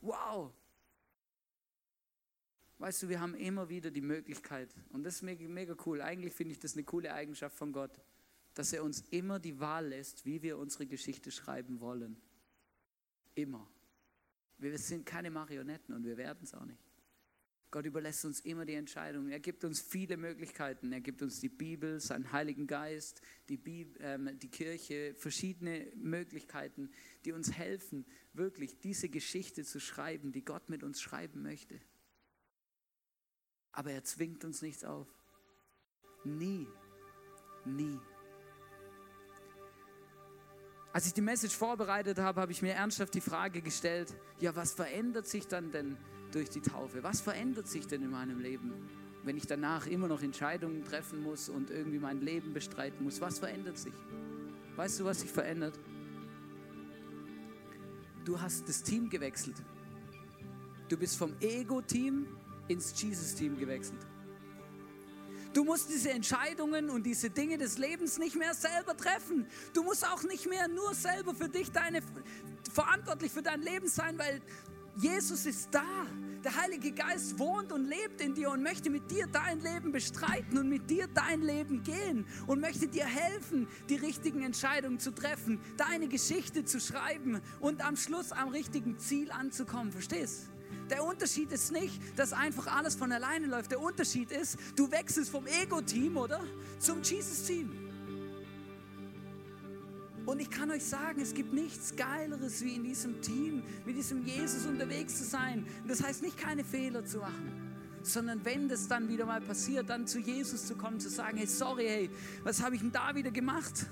[0.00, 0.52] wow.
[2.78, 6.34] Weißt du, wir haben immer wieder die Möglichkeit, und das ist mega, mega cool, eigentlich
[6.34, 8.00] finde ich das eine coole Eigenschaft von Gott,
[8.54, 12.20] dass er uns immer die Wahl lässt, wie wir unsere Geschichte schreiben wollen.
[13.34, 13.66] Immer.
[14.58, 16.91] Wir sind keine Marionetten und wir werden es auch nicht.
[17.72, 19.30] Gott überlässt uns immer die Entscheidung.
[19.30, 20.92] Er gibt uns viele Möglichkeiten.
[20.92, 26.90] Er gibt uns die Bibel, seinen Heiligen Geist, die, Bibel, ähm, die Kirche, verschiedene Möglichkeiten,
[27.24, 28.04] die uns helfen,
[28.34, 31.80] wirklich diese Geschichte zu schreiben, die Gott mit uns schreiben möchte.
[33.72, 35.08] Aber er zwingt uns nichts auf.
[36.24, 36.68] Nie.
[37.64, 37.98] Nie.
[40.92, 44.74] Als ich die Message vorbereitet habe, habe ich mir ernsthaft die Frage gestellt, ja, was
[44.74, 45.96] verändert sich dann denn
[46.34, 47.02] durch die Taufe?
[47.02, 48.72] Was verändert sich denn in meinem Leben,
[49.24, 53.20] wenn ich danach immer noch Entscheidungen treffen muss und irgendwie mein Leben bestreiten muss?
[53.20, 53.94] Was verändert sich?
[54.76, 55.78] Weißt du, was sich verändert?
[58.24, 59.56] Du hast das Team gewechselt.
[60.88, 62.26] Du bist vom Ego-Team
[62.68, 64.06] ins Jesus-Team gewechselt.
[65.52, 69.46] Du musst diese Entscheidungen und diese Dinge des Lebens nicht mehr selber treffen.
[69.74, 72.00] Du musst auch nicht mehr nur selber für dich deine,
[72.72, 74.40] verantwortlich für dein Leben sein, weil
[74.96, 76.06] Jesus ist da.
[76.44, 80.58] Der Heilige Geist wohnt und lebt in dir und möchte mit dir dein Leben bestreiten
[80.58, 85.60] und mit dir dein Leben gehen und möchte dir helfen, die richtigen Entscheidungen zu treffen,
[85.76, 89.92] deine Geschichte zu schreiben und am Schluss am richtigen Ziel anzukommen.
[89.92, 90.50] Verstehst?
[90.90, 93.70] Der Unterschied ist nicht, dass einfach alles von alleine läuft.
[93.70, 96.40] Der Unterschied ist, du wechselst vom Ego-Team, oder?
[96.80, 97.81] Zum Jesus-Team.
[100.24, 104.24] Und ich kann euch sagen, es gibt nichts Geileres, wie in diesem Team, mit diesem
[104.24, 105.66] Jesus unterwegs zu sein.
[105.88, 110.06] Das heißt nicht, keine Fehler zu machen, sondern wenn das dann wieder mal passiert, dann
[110.06, 112.10] zu Jesus zu kommen, zu sagen, hey, sorry, hey,
[112.44, 113.86] was habe ich denn da wieder gemacht?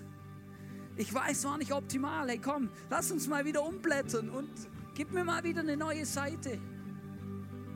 [0.97, 2.29] Ich weiß, war nicht optimal.
[2.29, 4.51] Hey, komm, lass uns mal wieder umblättern und
[4.95, 6.59] gib mir mal wieder eine neue Seite.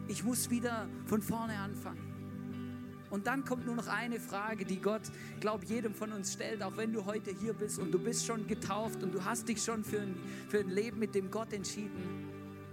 [0.07, 2.14] Ich muss wieder von vorne anfangen.
[3.15, 5.03] Und dann kommt nur noch eine Frage, die Gott,
[5.39, 8.49] glaube jedem von uns stellt, auch wenn du heute hier bist und du bist schon
[8.49, 10.17] getauft und du hast dich schon für ein,
[10.49, 12.27] für ein Leben mit dem Gott entschieden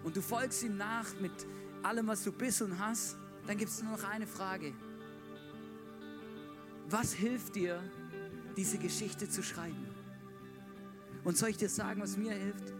[0.03, 1.31] und du folgst ihm nach mit
[1.83, 4.73] allem, was du bist und hast, dann gibt es nur noch eine Frage.
[6.89, 7.79] Was hilft dir,
[8.57, 9.85] diese Geschichte zu schreiben?
[11.23, 12.73] Und soll ich dir sagen, was mir hilft?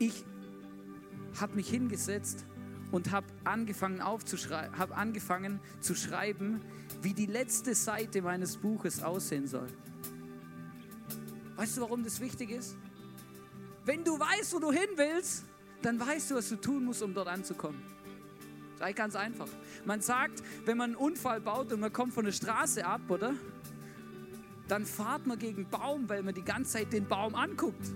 [0.00, 0.24] Ich
[1.40, 2.46] habe mich hingesetzt
[2.92, 6.60] und habe angefangen, hab angefangen zu schreiben,
[7.02, 9.68] wie die letzte Seite meines Buches aussehen soll.
[11.56, 12.76] Weißt du, warum das wichtig ist?
[13.84, 15.44] Wenn du weißt, wo du hin willst,
[15.82, 17.82] dann weißt du, was du tun musst, um dort anzukommen.
[18.78, 19.48] Sei ganz einfach.
[19.84, 23.34] Man sagt, wenn man einen Unfall baut und man kommt von der Straße ab, oder?
[24.68, 27.92] Dann fahrt man gegen Baum, weil man die ganze Zeit den Baum anguckt.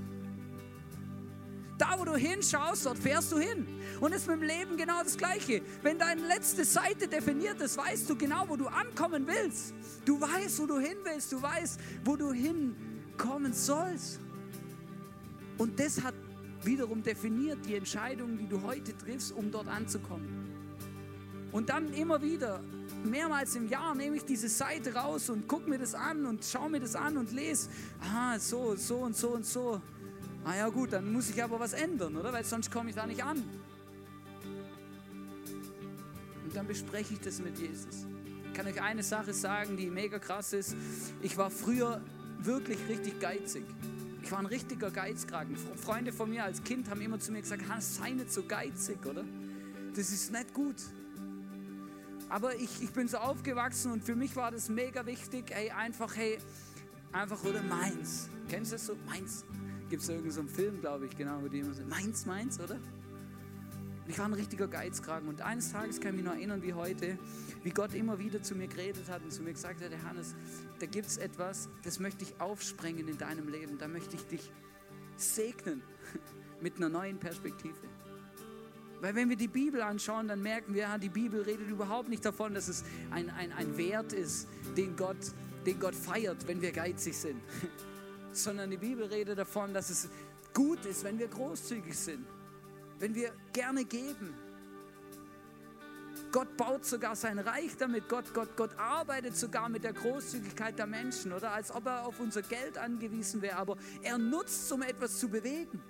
[1.77, 3.67] Da, wo du hinschaust, dort fährst du hin.
[4.01, 5.61] Und es ist mit dem Leben genau das Gleiche.
[5.83, 9.75] Wenn deine letzte Seite definiert ist, weißt du genau, wo du ankommen willst.
[10.05, 11.33] Du weißt, wo du hin willst.
[11.33, 14.21] Du weißt, wo du hinkommen sollst.
[15.59, 16.15] Und das hat
[16.63, 20.45] wiederum definiert die Entscheidungen, die du heute triffst, um dort anzukommen.
[21.53, 22.63] Und dann immer wieder,
[23.05, 26.71] mehrmals im Jahr, nehme ich diese Seite raus und gucke mir das an und schaue
[26.71, 27.69] mir das an und lese,
[28.01, 29.81] ah, so, so und so und so.
[30.45, 32.33] Ah ja gut, dann muss ich aber was ändern, oder?
[32.33, 33.43] Weil sonst komme ich da nicht an.
[36.45, 38.07] Und dann bespreche ich das mit Jesus.
[38.47, 40.77] Ich kann euch eine Sache sagen, die mega krass ist.
[41.23, 42.03] Ich war früher
[42.41, 43.65] wirklich richtig geizig.
[44.23, 45.57] Ich war ein richtiger Geizkragen.
[45.57, 49.05] Freunde von mir als Kind haben immer zu mir gesagt, Hans, sei nicht so geizig,
[49.07, 49.25] oder?
[49.97, 50.77] Das ist nicht gut.
[52.29, 56.15] Aber ich, ich bin so aufgewachsen und für mich war das mega wichtig, hey, einfach,
[56.17, 56.39] hey,
[57.13, 58.29] einfach, oder meins.
[58.49, 58.97] Kennst du das so?
[59.07, 59.45] Meins
[59.89, 62.79] gibt es irgendeinen so Film, glaube ich, genau, wo die immer so, meins, meins, oder?
[64.07, 67.19] Ich war ein richtiger Geizkragen und eines Tages kann ich mich noch erinnern wie heute,
[67.63, 70.35] wie Gott immer wieder zu mir geredet hat und zu mir gesagt hat, Hannes,
[70.79, 74.51] da gibt es etwas, das möchte ich aufsprengen in deinem Leben, da möchte ich dich
[75.17, 75.83] segnen
[76.61, 77.79] mit einer neuen Perspektive.
[79.01, 82.55] Weil wenn wir die Bibel anschauen, dann merken wir, die Bibel redet überhaupt nicht davon,
[82.55, 85.17] dass es ein, ein, ein Wert ist, den Gott,
[85.67, 87.41] den Gott feiert, wenn wir geizig sind.
[88.37, 90.09] sondern die Bibel redet davon, dass es
[90.53, 92.27] gut ist, wenn wir großzügig sind,
[92.99, 94.35] wenn wir gerne geben.
[96.31, 98.09] Gott baut sogar sein Reich damit.
[98.09, 101.53] Gott, Gott, Gott arbeitet sogar mit der Großzügigkeit der Menschen, oder?
[101.53, 105.81] Als ob er auf unser Geld angewiesen wäre, aber er nutzt, um etwas zu bewegen.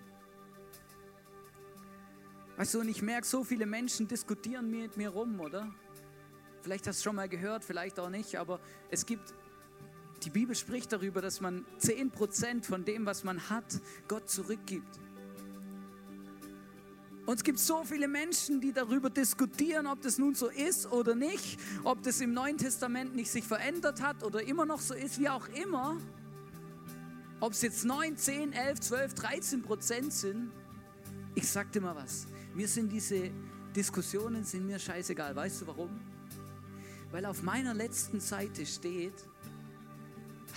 [2.57, 5.75] Weißt du, und ich merke, so viele Menschen diskutieren mit mir rum, oder?
[6.63, 9.35] Vielleicht hast du schon mal gehört, vielleicht auch nicht, aber es gibt
[10.25, 14.99] die Bibel spricht darüber, dass man 10% von dem, was man hat, Gott zurückgibt.
[17.27, 21.15] Und es gibt so viele Menschen, die darüber diskutieren, ob das nun so ist oder
[21.15, 25.19] nicht, ob das im Neuen Testament nicht sich verändert hat oder immer noch so ist,
[25.19, 25.97] wie auch immer.
[27.41, 30.51] Ob es jetzt 9, 10, 11, 12, 13 Prozent sind.
[31.35, 32.27] Ich sag dir mal was.
[32.55, 33.31] Mir sind diese
[33.75, 35.35] Diskussionen sind mir scheißegal.
[35.35, 36.01] Weißt du warum?
[37.11, 39.15] Weil auf meiner letzten Seite steht,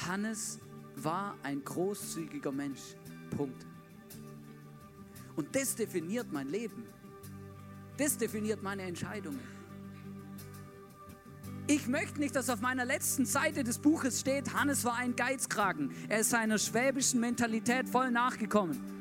[0.06, 0.60] Hannes
[0.96, 2.96] war ein großzügiger Mensch.
[3.36, 3.66] Punkt.
[5.36, 6.84] Und das definiert mein Leben.
[7.98, 9.40] Das definiert meine Entscheidungen.
[11.70, 15.92] Ich möchte nicht, dass auf meiner letzten Seite des Buches steht, Hannes war ein Geizkragen.
[16.08, 18.97] Er ist seiner schwäbischen Mentalität voll nachgekommen.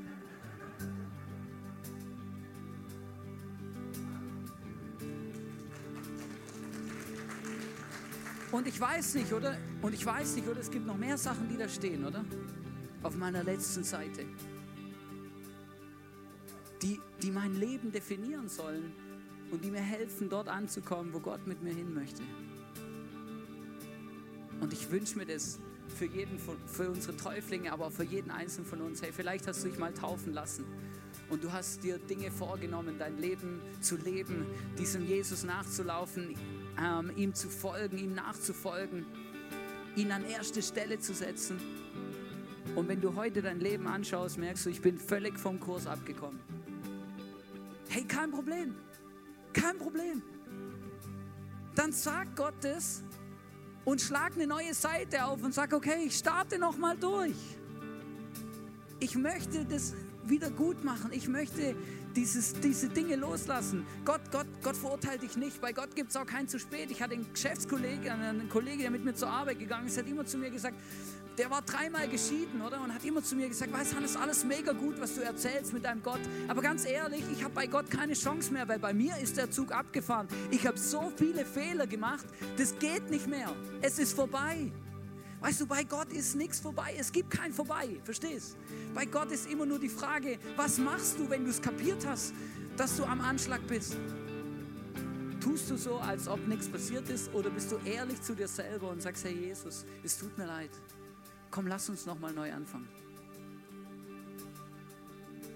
[8.56, 9.54] Und ich weiß nicht, oder?
[9.82, 10.58] Und ich weiß nicht, oder?
[10.60, 12.24] Es gibt noch mehr Sachen, die da stehen, oder?
[13.02, 14.24] Auf meiner letzten Seite.
[16.80, 18.94] Die, die mein Leben definieren sollen
[19.50, 22.22] und die mir helfen, dort anzukommen, wo Gott mit mir hin möchte.
[24.62, 25.58] Und ich wünsche mir das
[25.94, 29.02] für jeden, für unsere Täuflinge, aber auch für jeden Einzelnen von uns.
[29.02, 30.64] Hey, vielleicht hast du dich mal taufen lassen
[31.28, 34.46] und du hast dir Dinge vorgenommen, dein Leben zu leben,
[34.78, 36.34] diesem Jesus nachzulaufen,
[36.80, 39.06] ähm, ihm zu folgen, ihm nachzufolgen,
[39.96, 41.58] ihn an erste Stelle zu setzen.
[42.74, 46.40] Und wenn du heute dein Leben anschaust, merkst du, ich bin völlig vom Kurs abgekommen.
[47.88, 48.74] Hey, kein Problem.
[49.52, 50.22] Kein Problem.
[51.74, 53.02] Dann sag Gott es
[53.84, 57.36] und schlag eine neue Seite auf und sag, okay, ich starte noch mal durch.
[58.98, 59.94] Ich möchte das
[60.28, 61.10] wieder gut machen.
[61.12, 61.74] Ich möchte
[62.14, 63.86] dieses, diese Dinge loslassen.
[64.04, 65.60] Gott, Gott, Gott verurteilt dich nicht.
[65.60, 66.90] Bei Gott gibt es auch kein zu spät.
[66.90, 70.24] Ich hatte einen Geschäftskollegen, einen Kollegen, der mit mir zur Arbeit gegangen ist, hat immer
[70.24, 70.76] zu mir gesagt,
[71.38, 72.80] der war dreimal geschieden, oder?
[72.80, 75.84] Und hat immer zu mir gesagt, weißt ist alles mega gut, was du erzählst mit
[75.84, 76.20] deinem Gott.
[76.48, 79.50] Aber ganz ehrlich, ich habe bei Gott keine Chance mehr, weil bei mir ist der
[79.50, 80.28] Zug abgefahren.
[80.50, 82.24] Ich habe so viele Fehler gemacht,
[82.56, 83.54] das geht nicht mehr.
[83.82, 84.72] Es ist vorbei.
[85.40, 86.94] Weißt du, bei Gott ist nichts vorbei.
[86.98, 88.00] Es gibt kein Vorbei.
[88.04, 88.56] Verstehst?
[88.94, 92.32] Bei Gott ist immer nur die Frage, was machst du, wenn du es kapiert hast,
[92.76, 93.96] dass du am Anschlag bist?
[95.40, 98.90] Tust du so, als ob nichts passiert ist, oder bist du ehrlich zu dir selber
[98.90, 100.70] und sagst, Herr Jesus, es tut mir leid.
[101.50, 102.88] Komm, lass uns nochmal neu anfangen.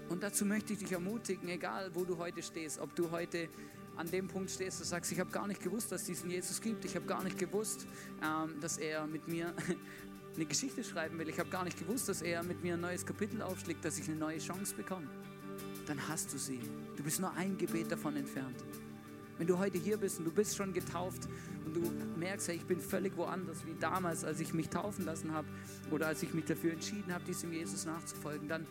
[0.09, 3.49] Und dazu möchte ich dich ermutigen, egal wo du heute stehst, ob du heute
[3.95, 6.61] an dem Punkt stehst, du sagst, ich habe gar nicht gewusst, dass es diesen Jesus
[6.61, 6.85] gibt.
[6.85, 7.85] Ich habe gar nicht gewusst,
[8.23, 9.53] ähm, dass er mit mir
[10.35, 11.29] eine Geschichte schreiben will.
[11.29, 14.07] Ich habe gar nicht gewusst, dass er mit mir ein neues Kapitel aufschlägt, dass ich
[14.07, 15.07] eine neue Chance bekomme.
[15.87, 16.59] Dann hast du sie.
[16.95, 18.63] Du bist nur ein Gebet davon entfernt.
[19.37, 21.27] Wenn du heute hier bist und du bist schon getauft
[21.65, 21.81] und du
[22.19, 25.47] merkst, hey, ich bin völlig woanders wie damals, als ich mich taufen lassen habe
[25.89, 28.67] oder als ich mich dafür entschieden habe, diesem Jesus nachzufolgen, dann,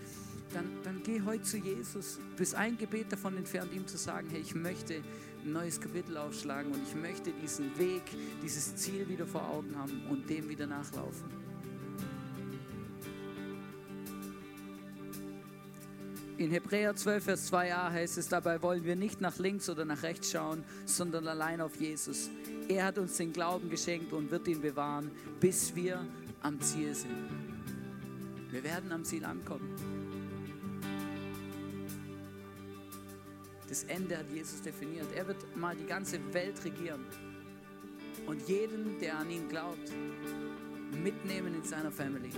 [0.53, 2.19] dann, dann geh heute zu Jesus.
[2.31, 5.03] Du bist ein Gebet davon entfernt, ihm zu sagen, hey, ich möchte
[5.45, 8.03] ein neues Kapitel aufschlagen und ich möchte diesen Weg,
[8.43, 11.41] dieses Ziel wieder vor Augen haben und dem wieder nachlaufen.
[16.41, 20.03] In Hebräer 12, Vers 2a heißt es, dabei wollen wir nicht nach links oder nach
[20.03, 22.31] rechts schauen, sondern allein auf Jesus.
[22.67, 26.03] Er hat uns den Glauben geschenkt und wird ihn bewahren, bis wir
[26.41, 27.29] am Ziel sind.
[28.51, 29.69] Wir werden am Ziel ankommen.
[33.71, 35.07] Das Ende hat Jesus definiert.
[35.17, 37.07] Er wird mal die ganze Welt regieren
[38.27, 39.93] und jeden, der an ihn glaubt,
[41.05, 42.31] mitnehmen in seiner Family.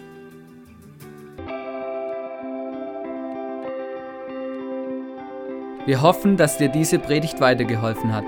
[5.87, 8.27] Wir hoffen, dass dir diese Predigt weitergeholfen hat.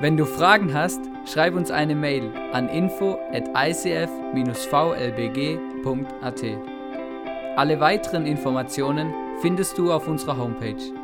[0.00, 4.06] Wenn du Fragen hast, schreib uns eine Mail an info at icf-vlbg.at.
[7.56, 9.12] Alle weiteren Informationen
[9.42, 10.97] findest du auf unserer Homepage.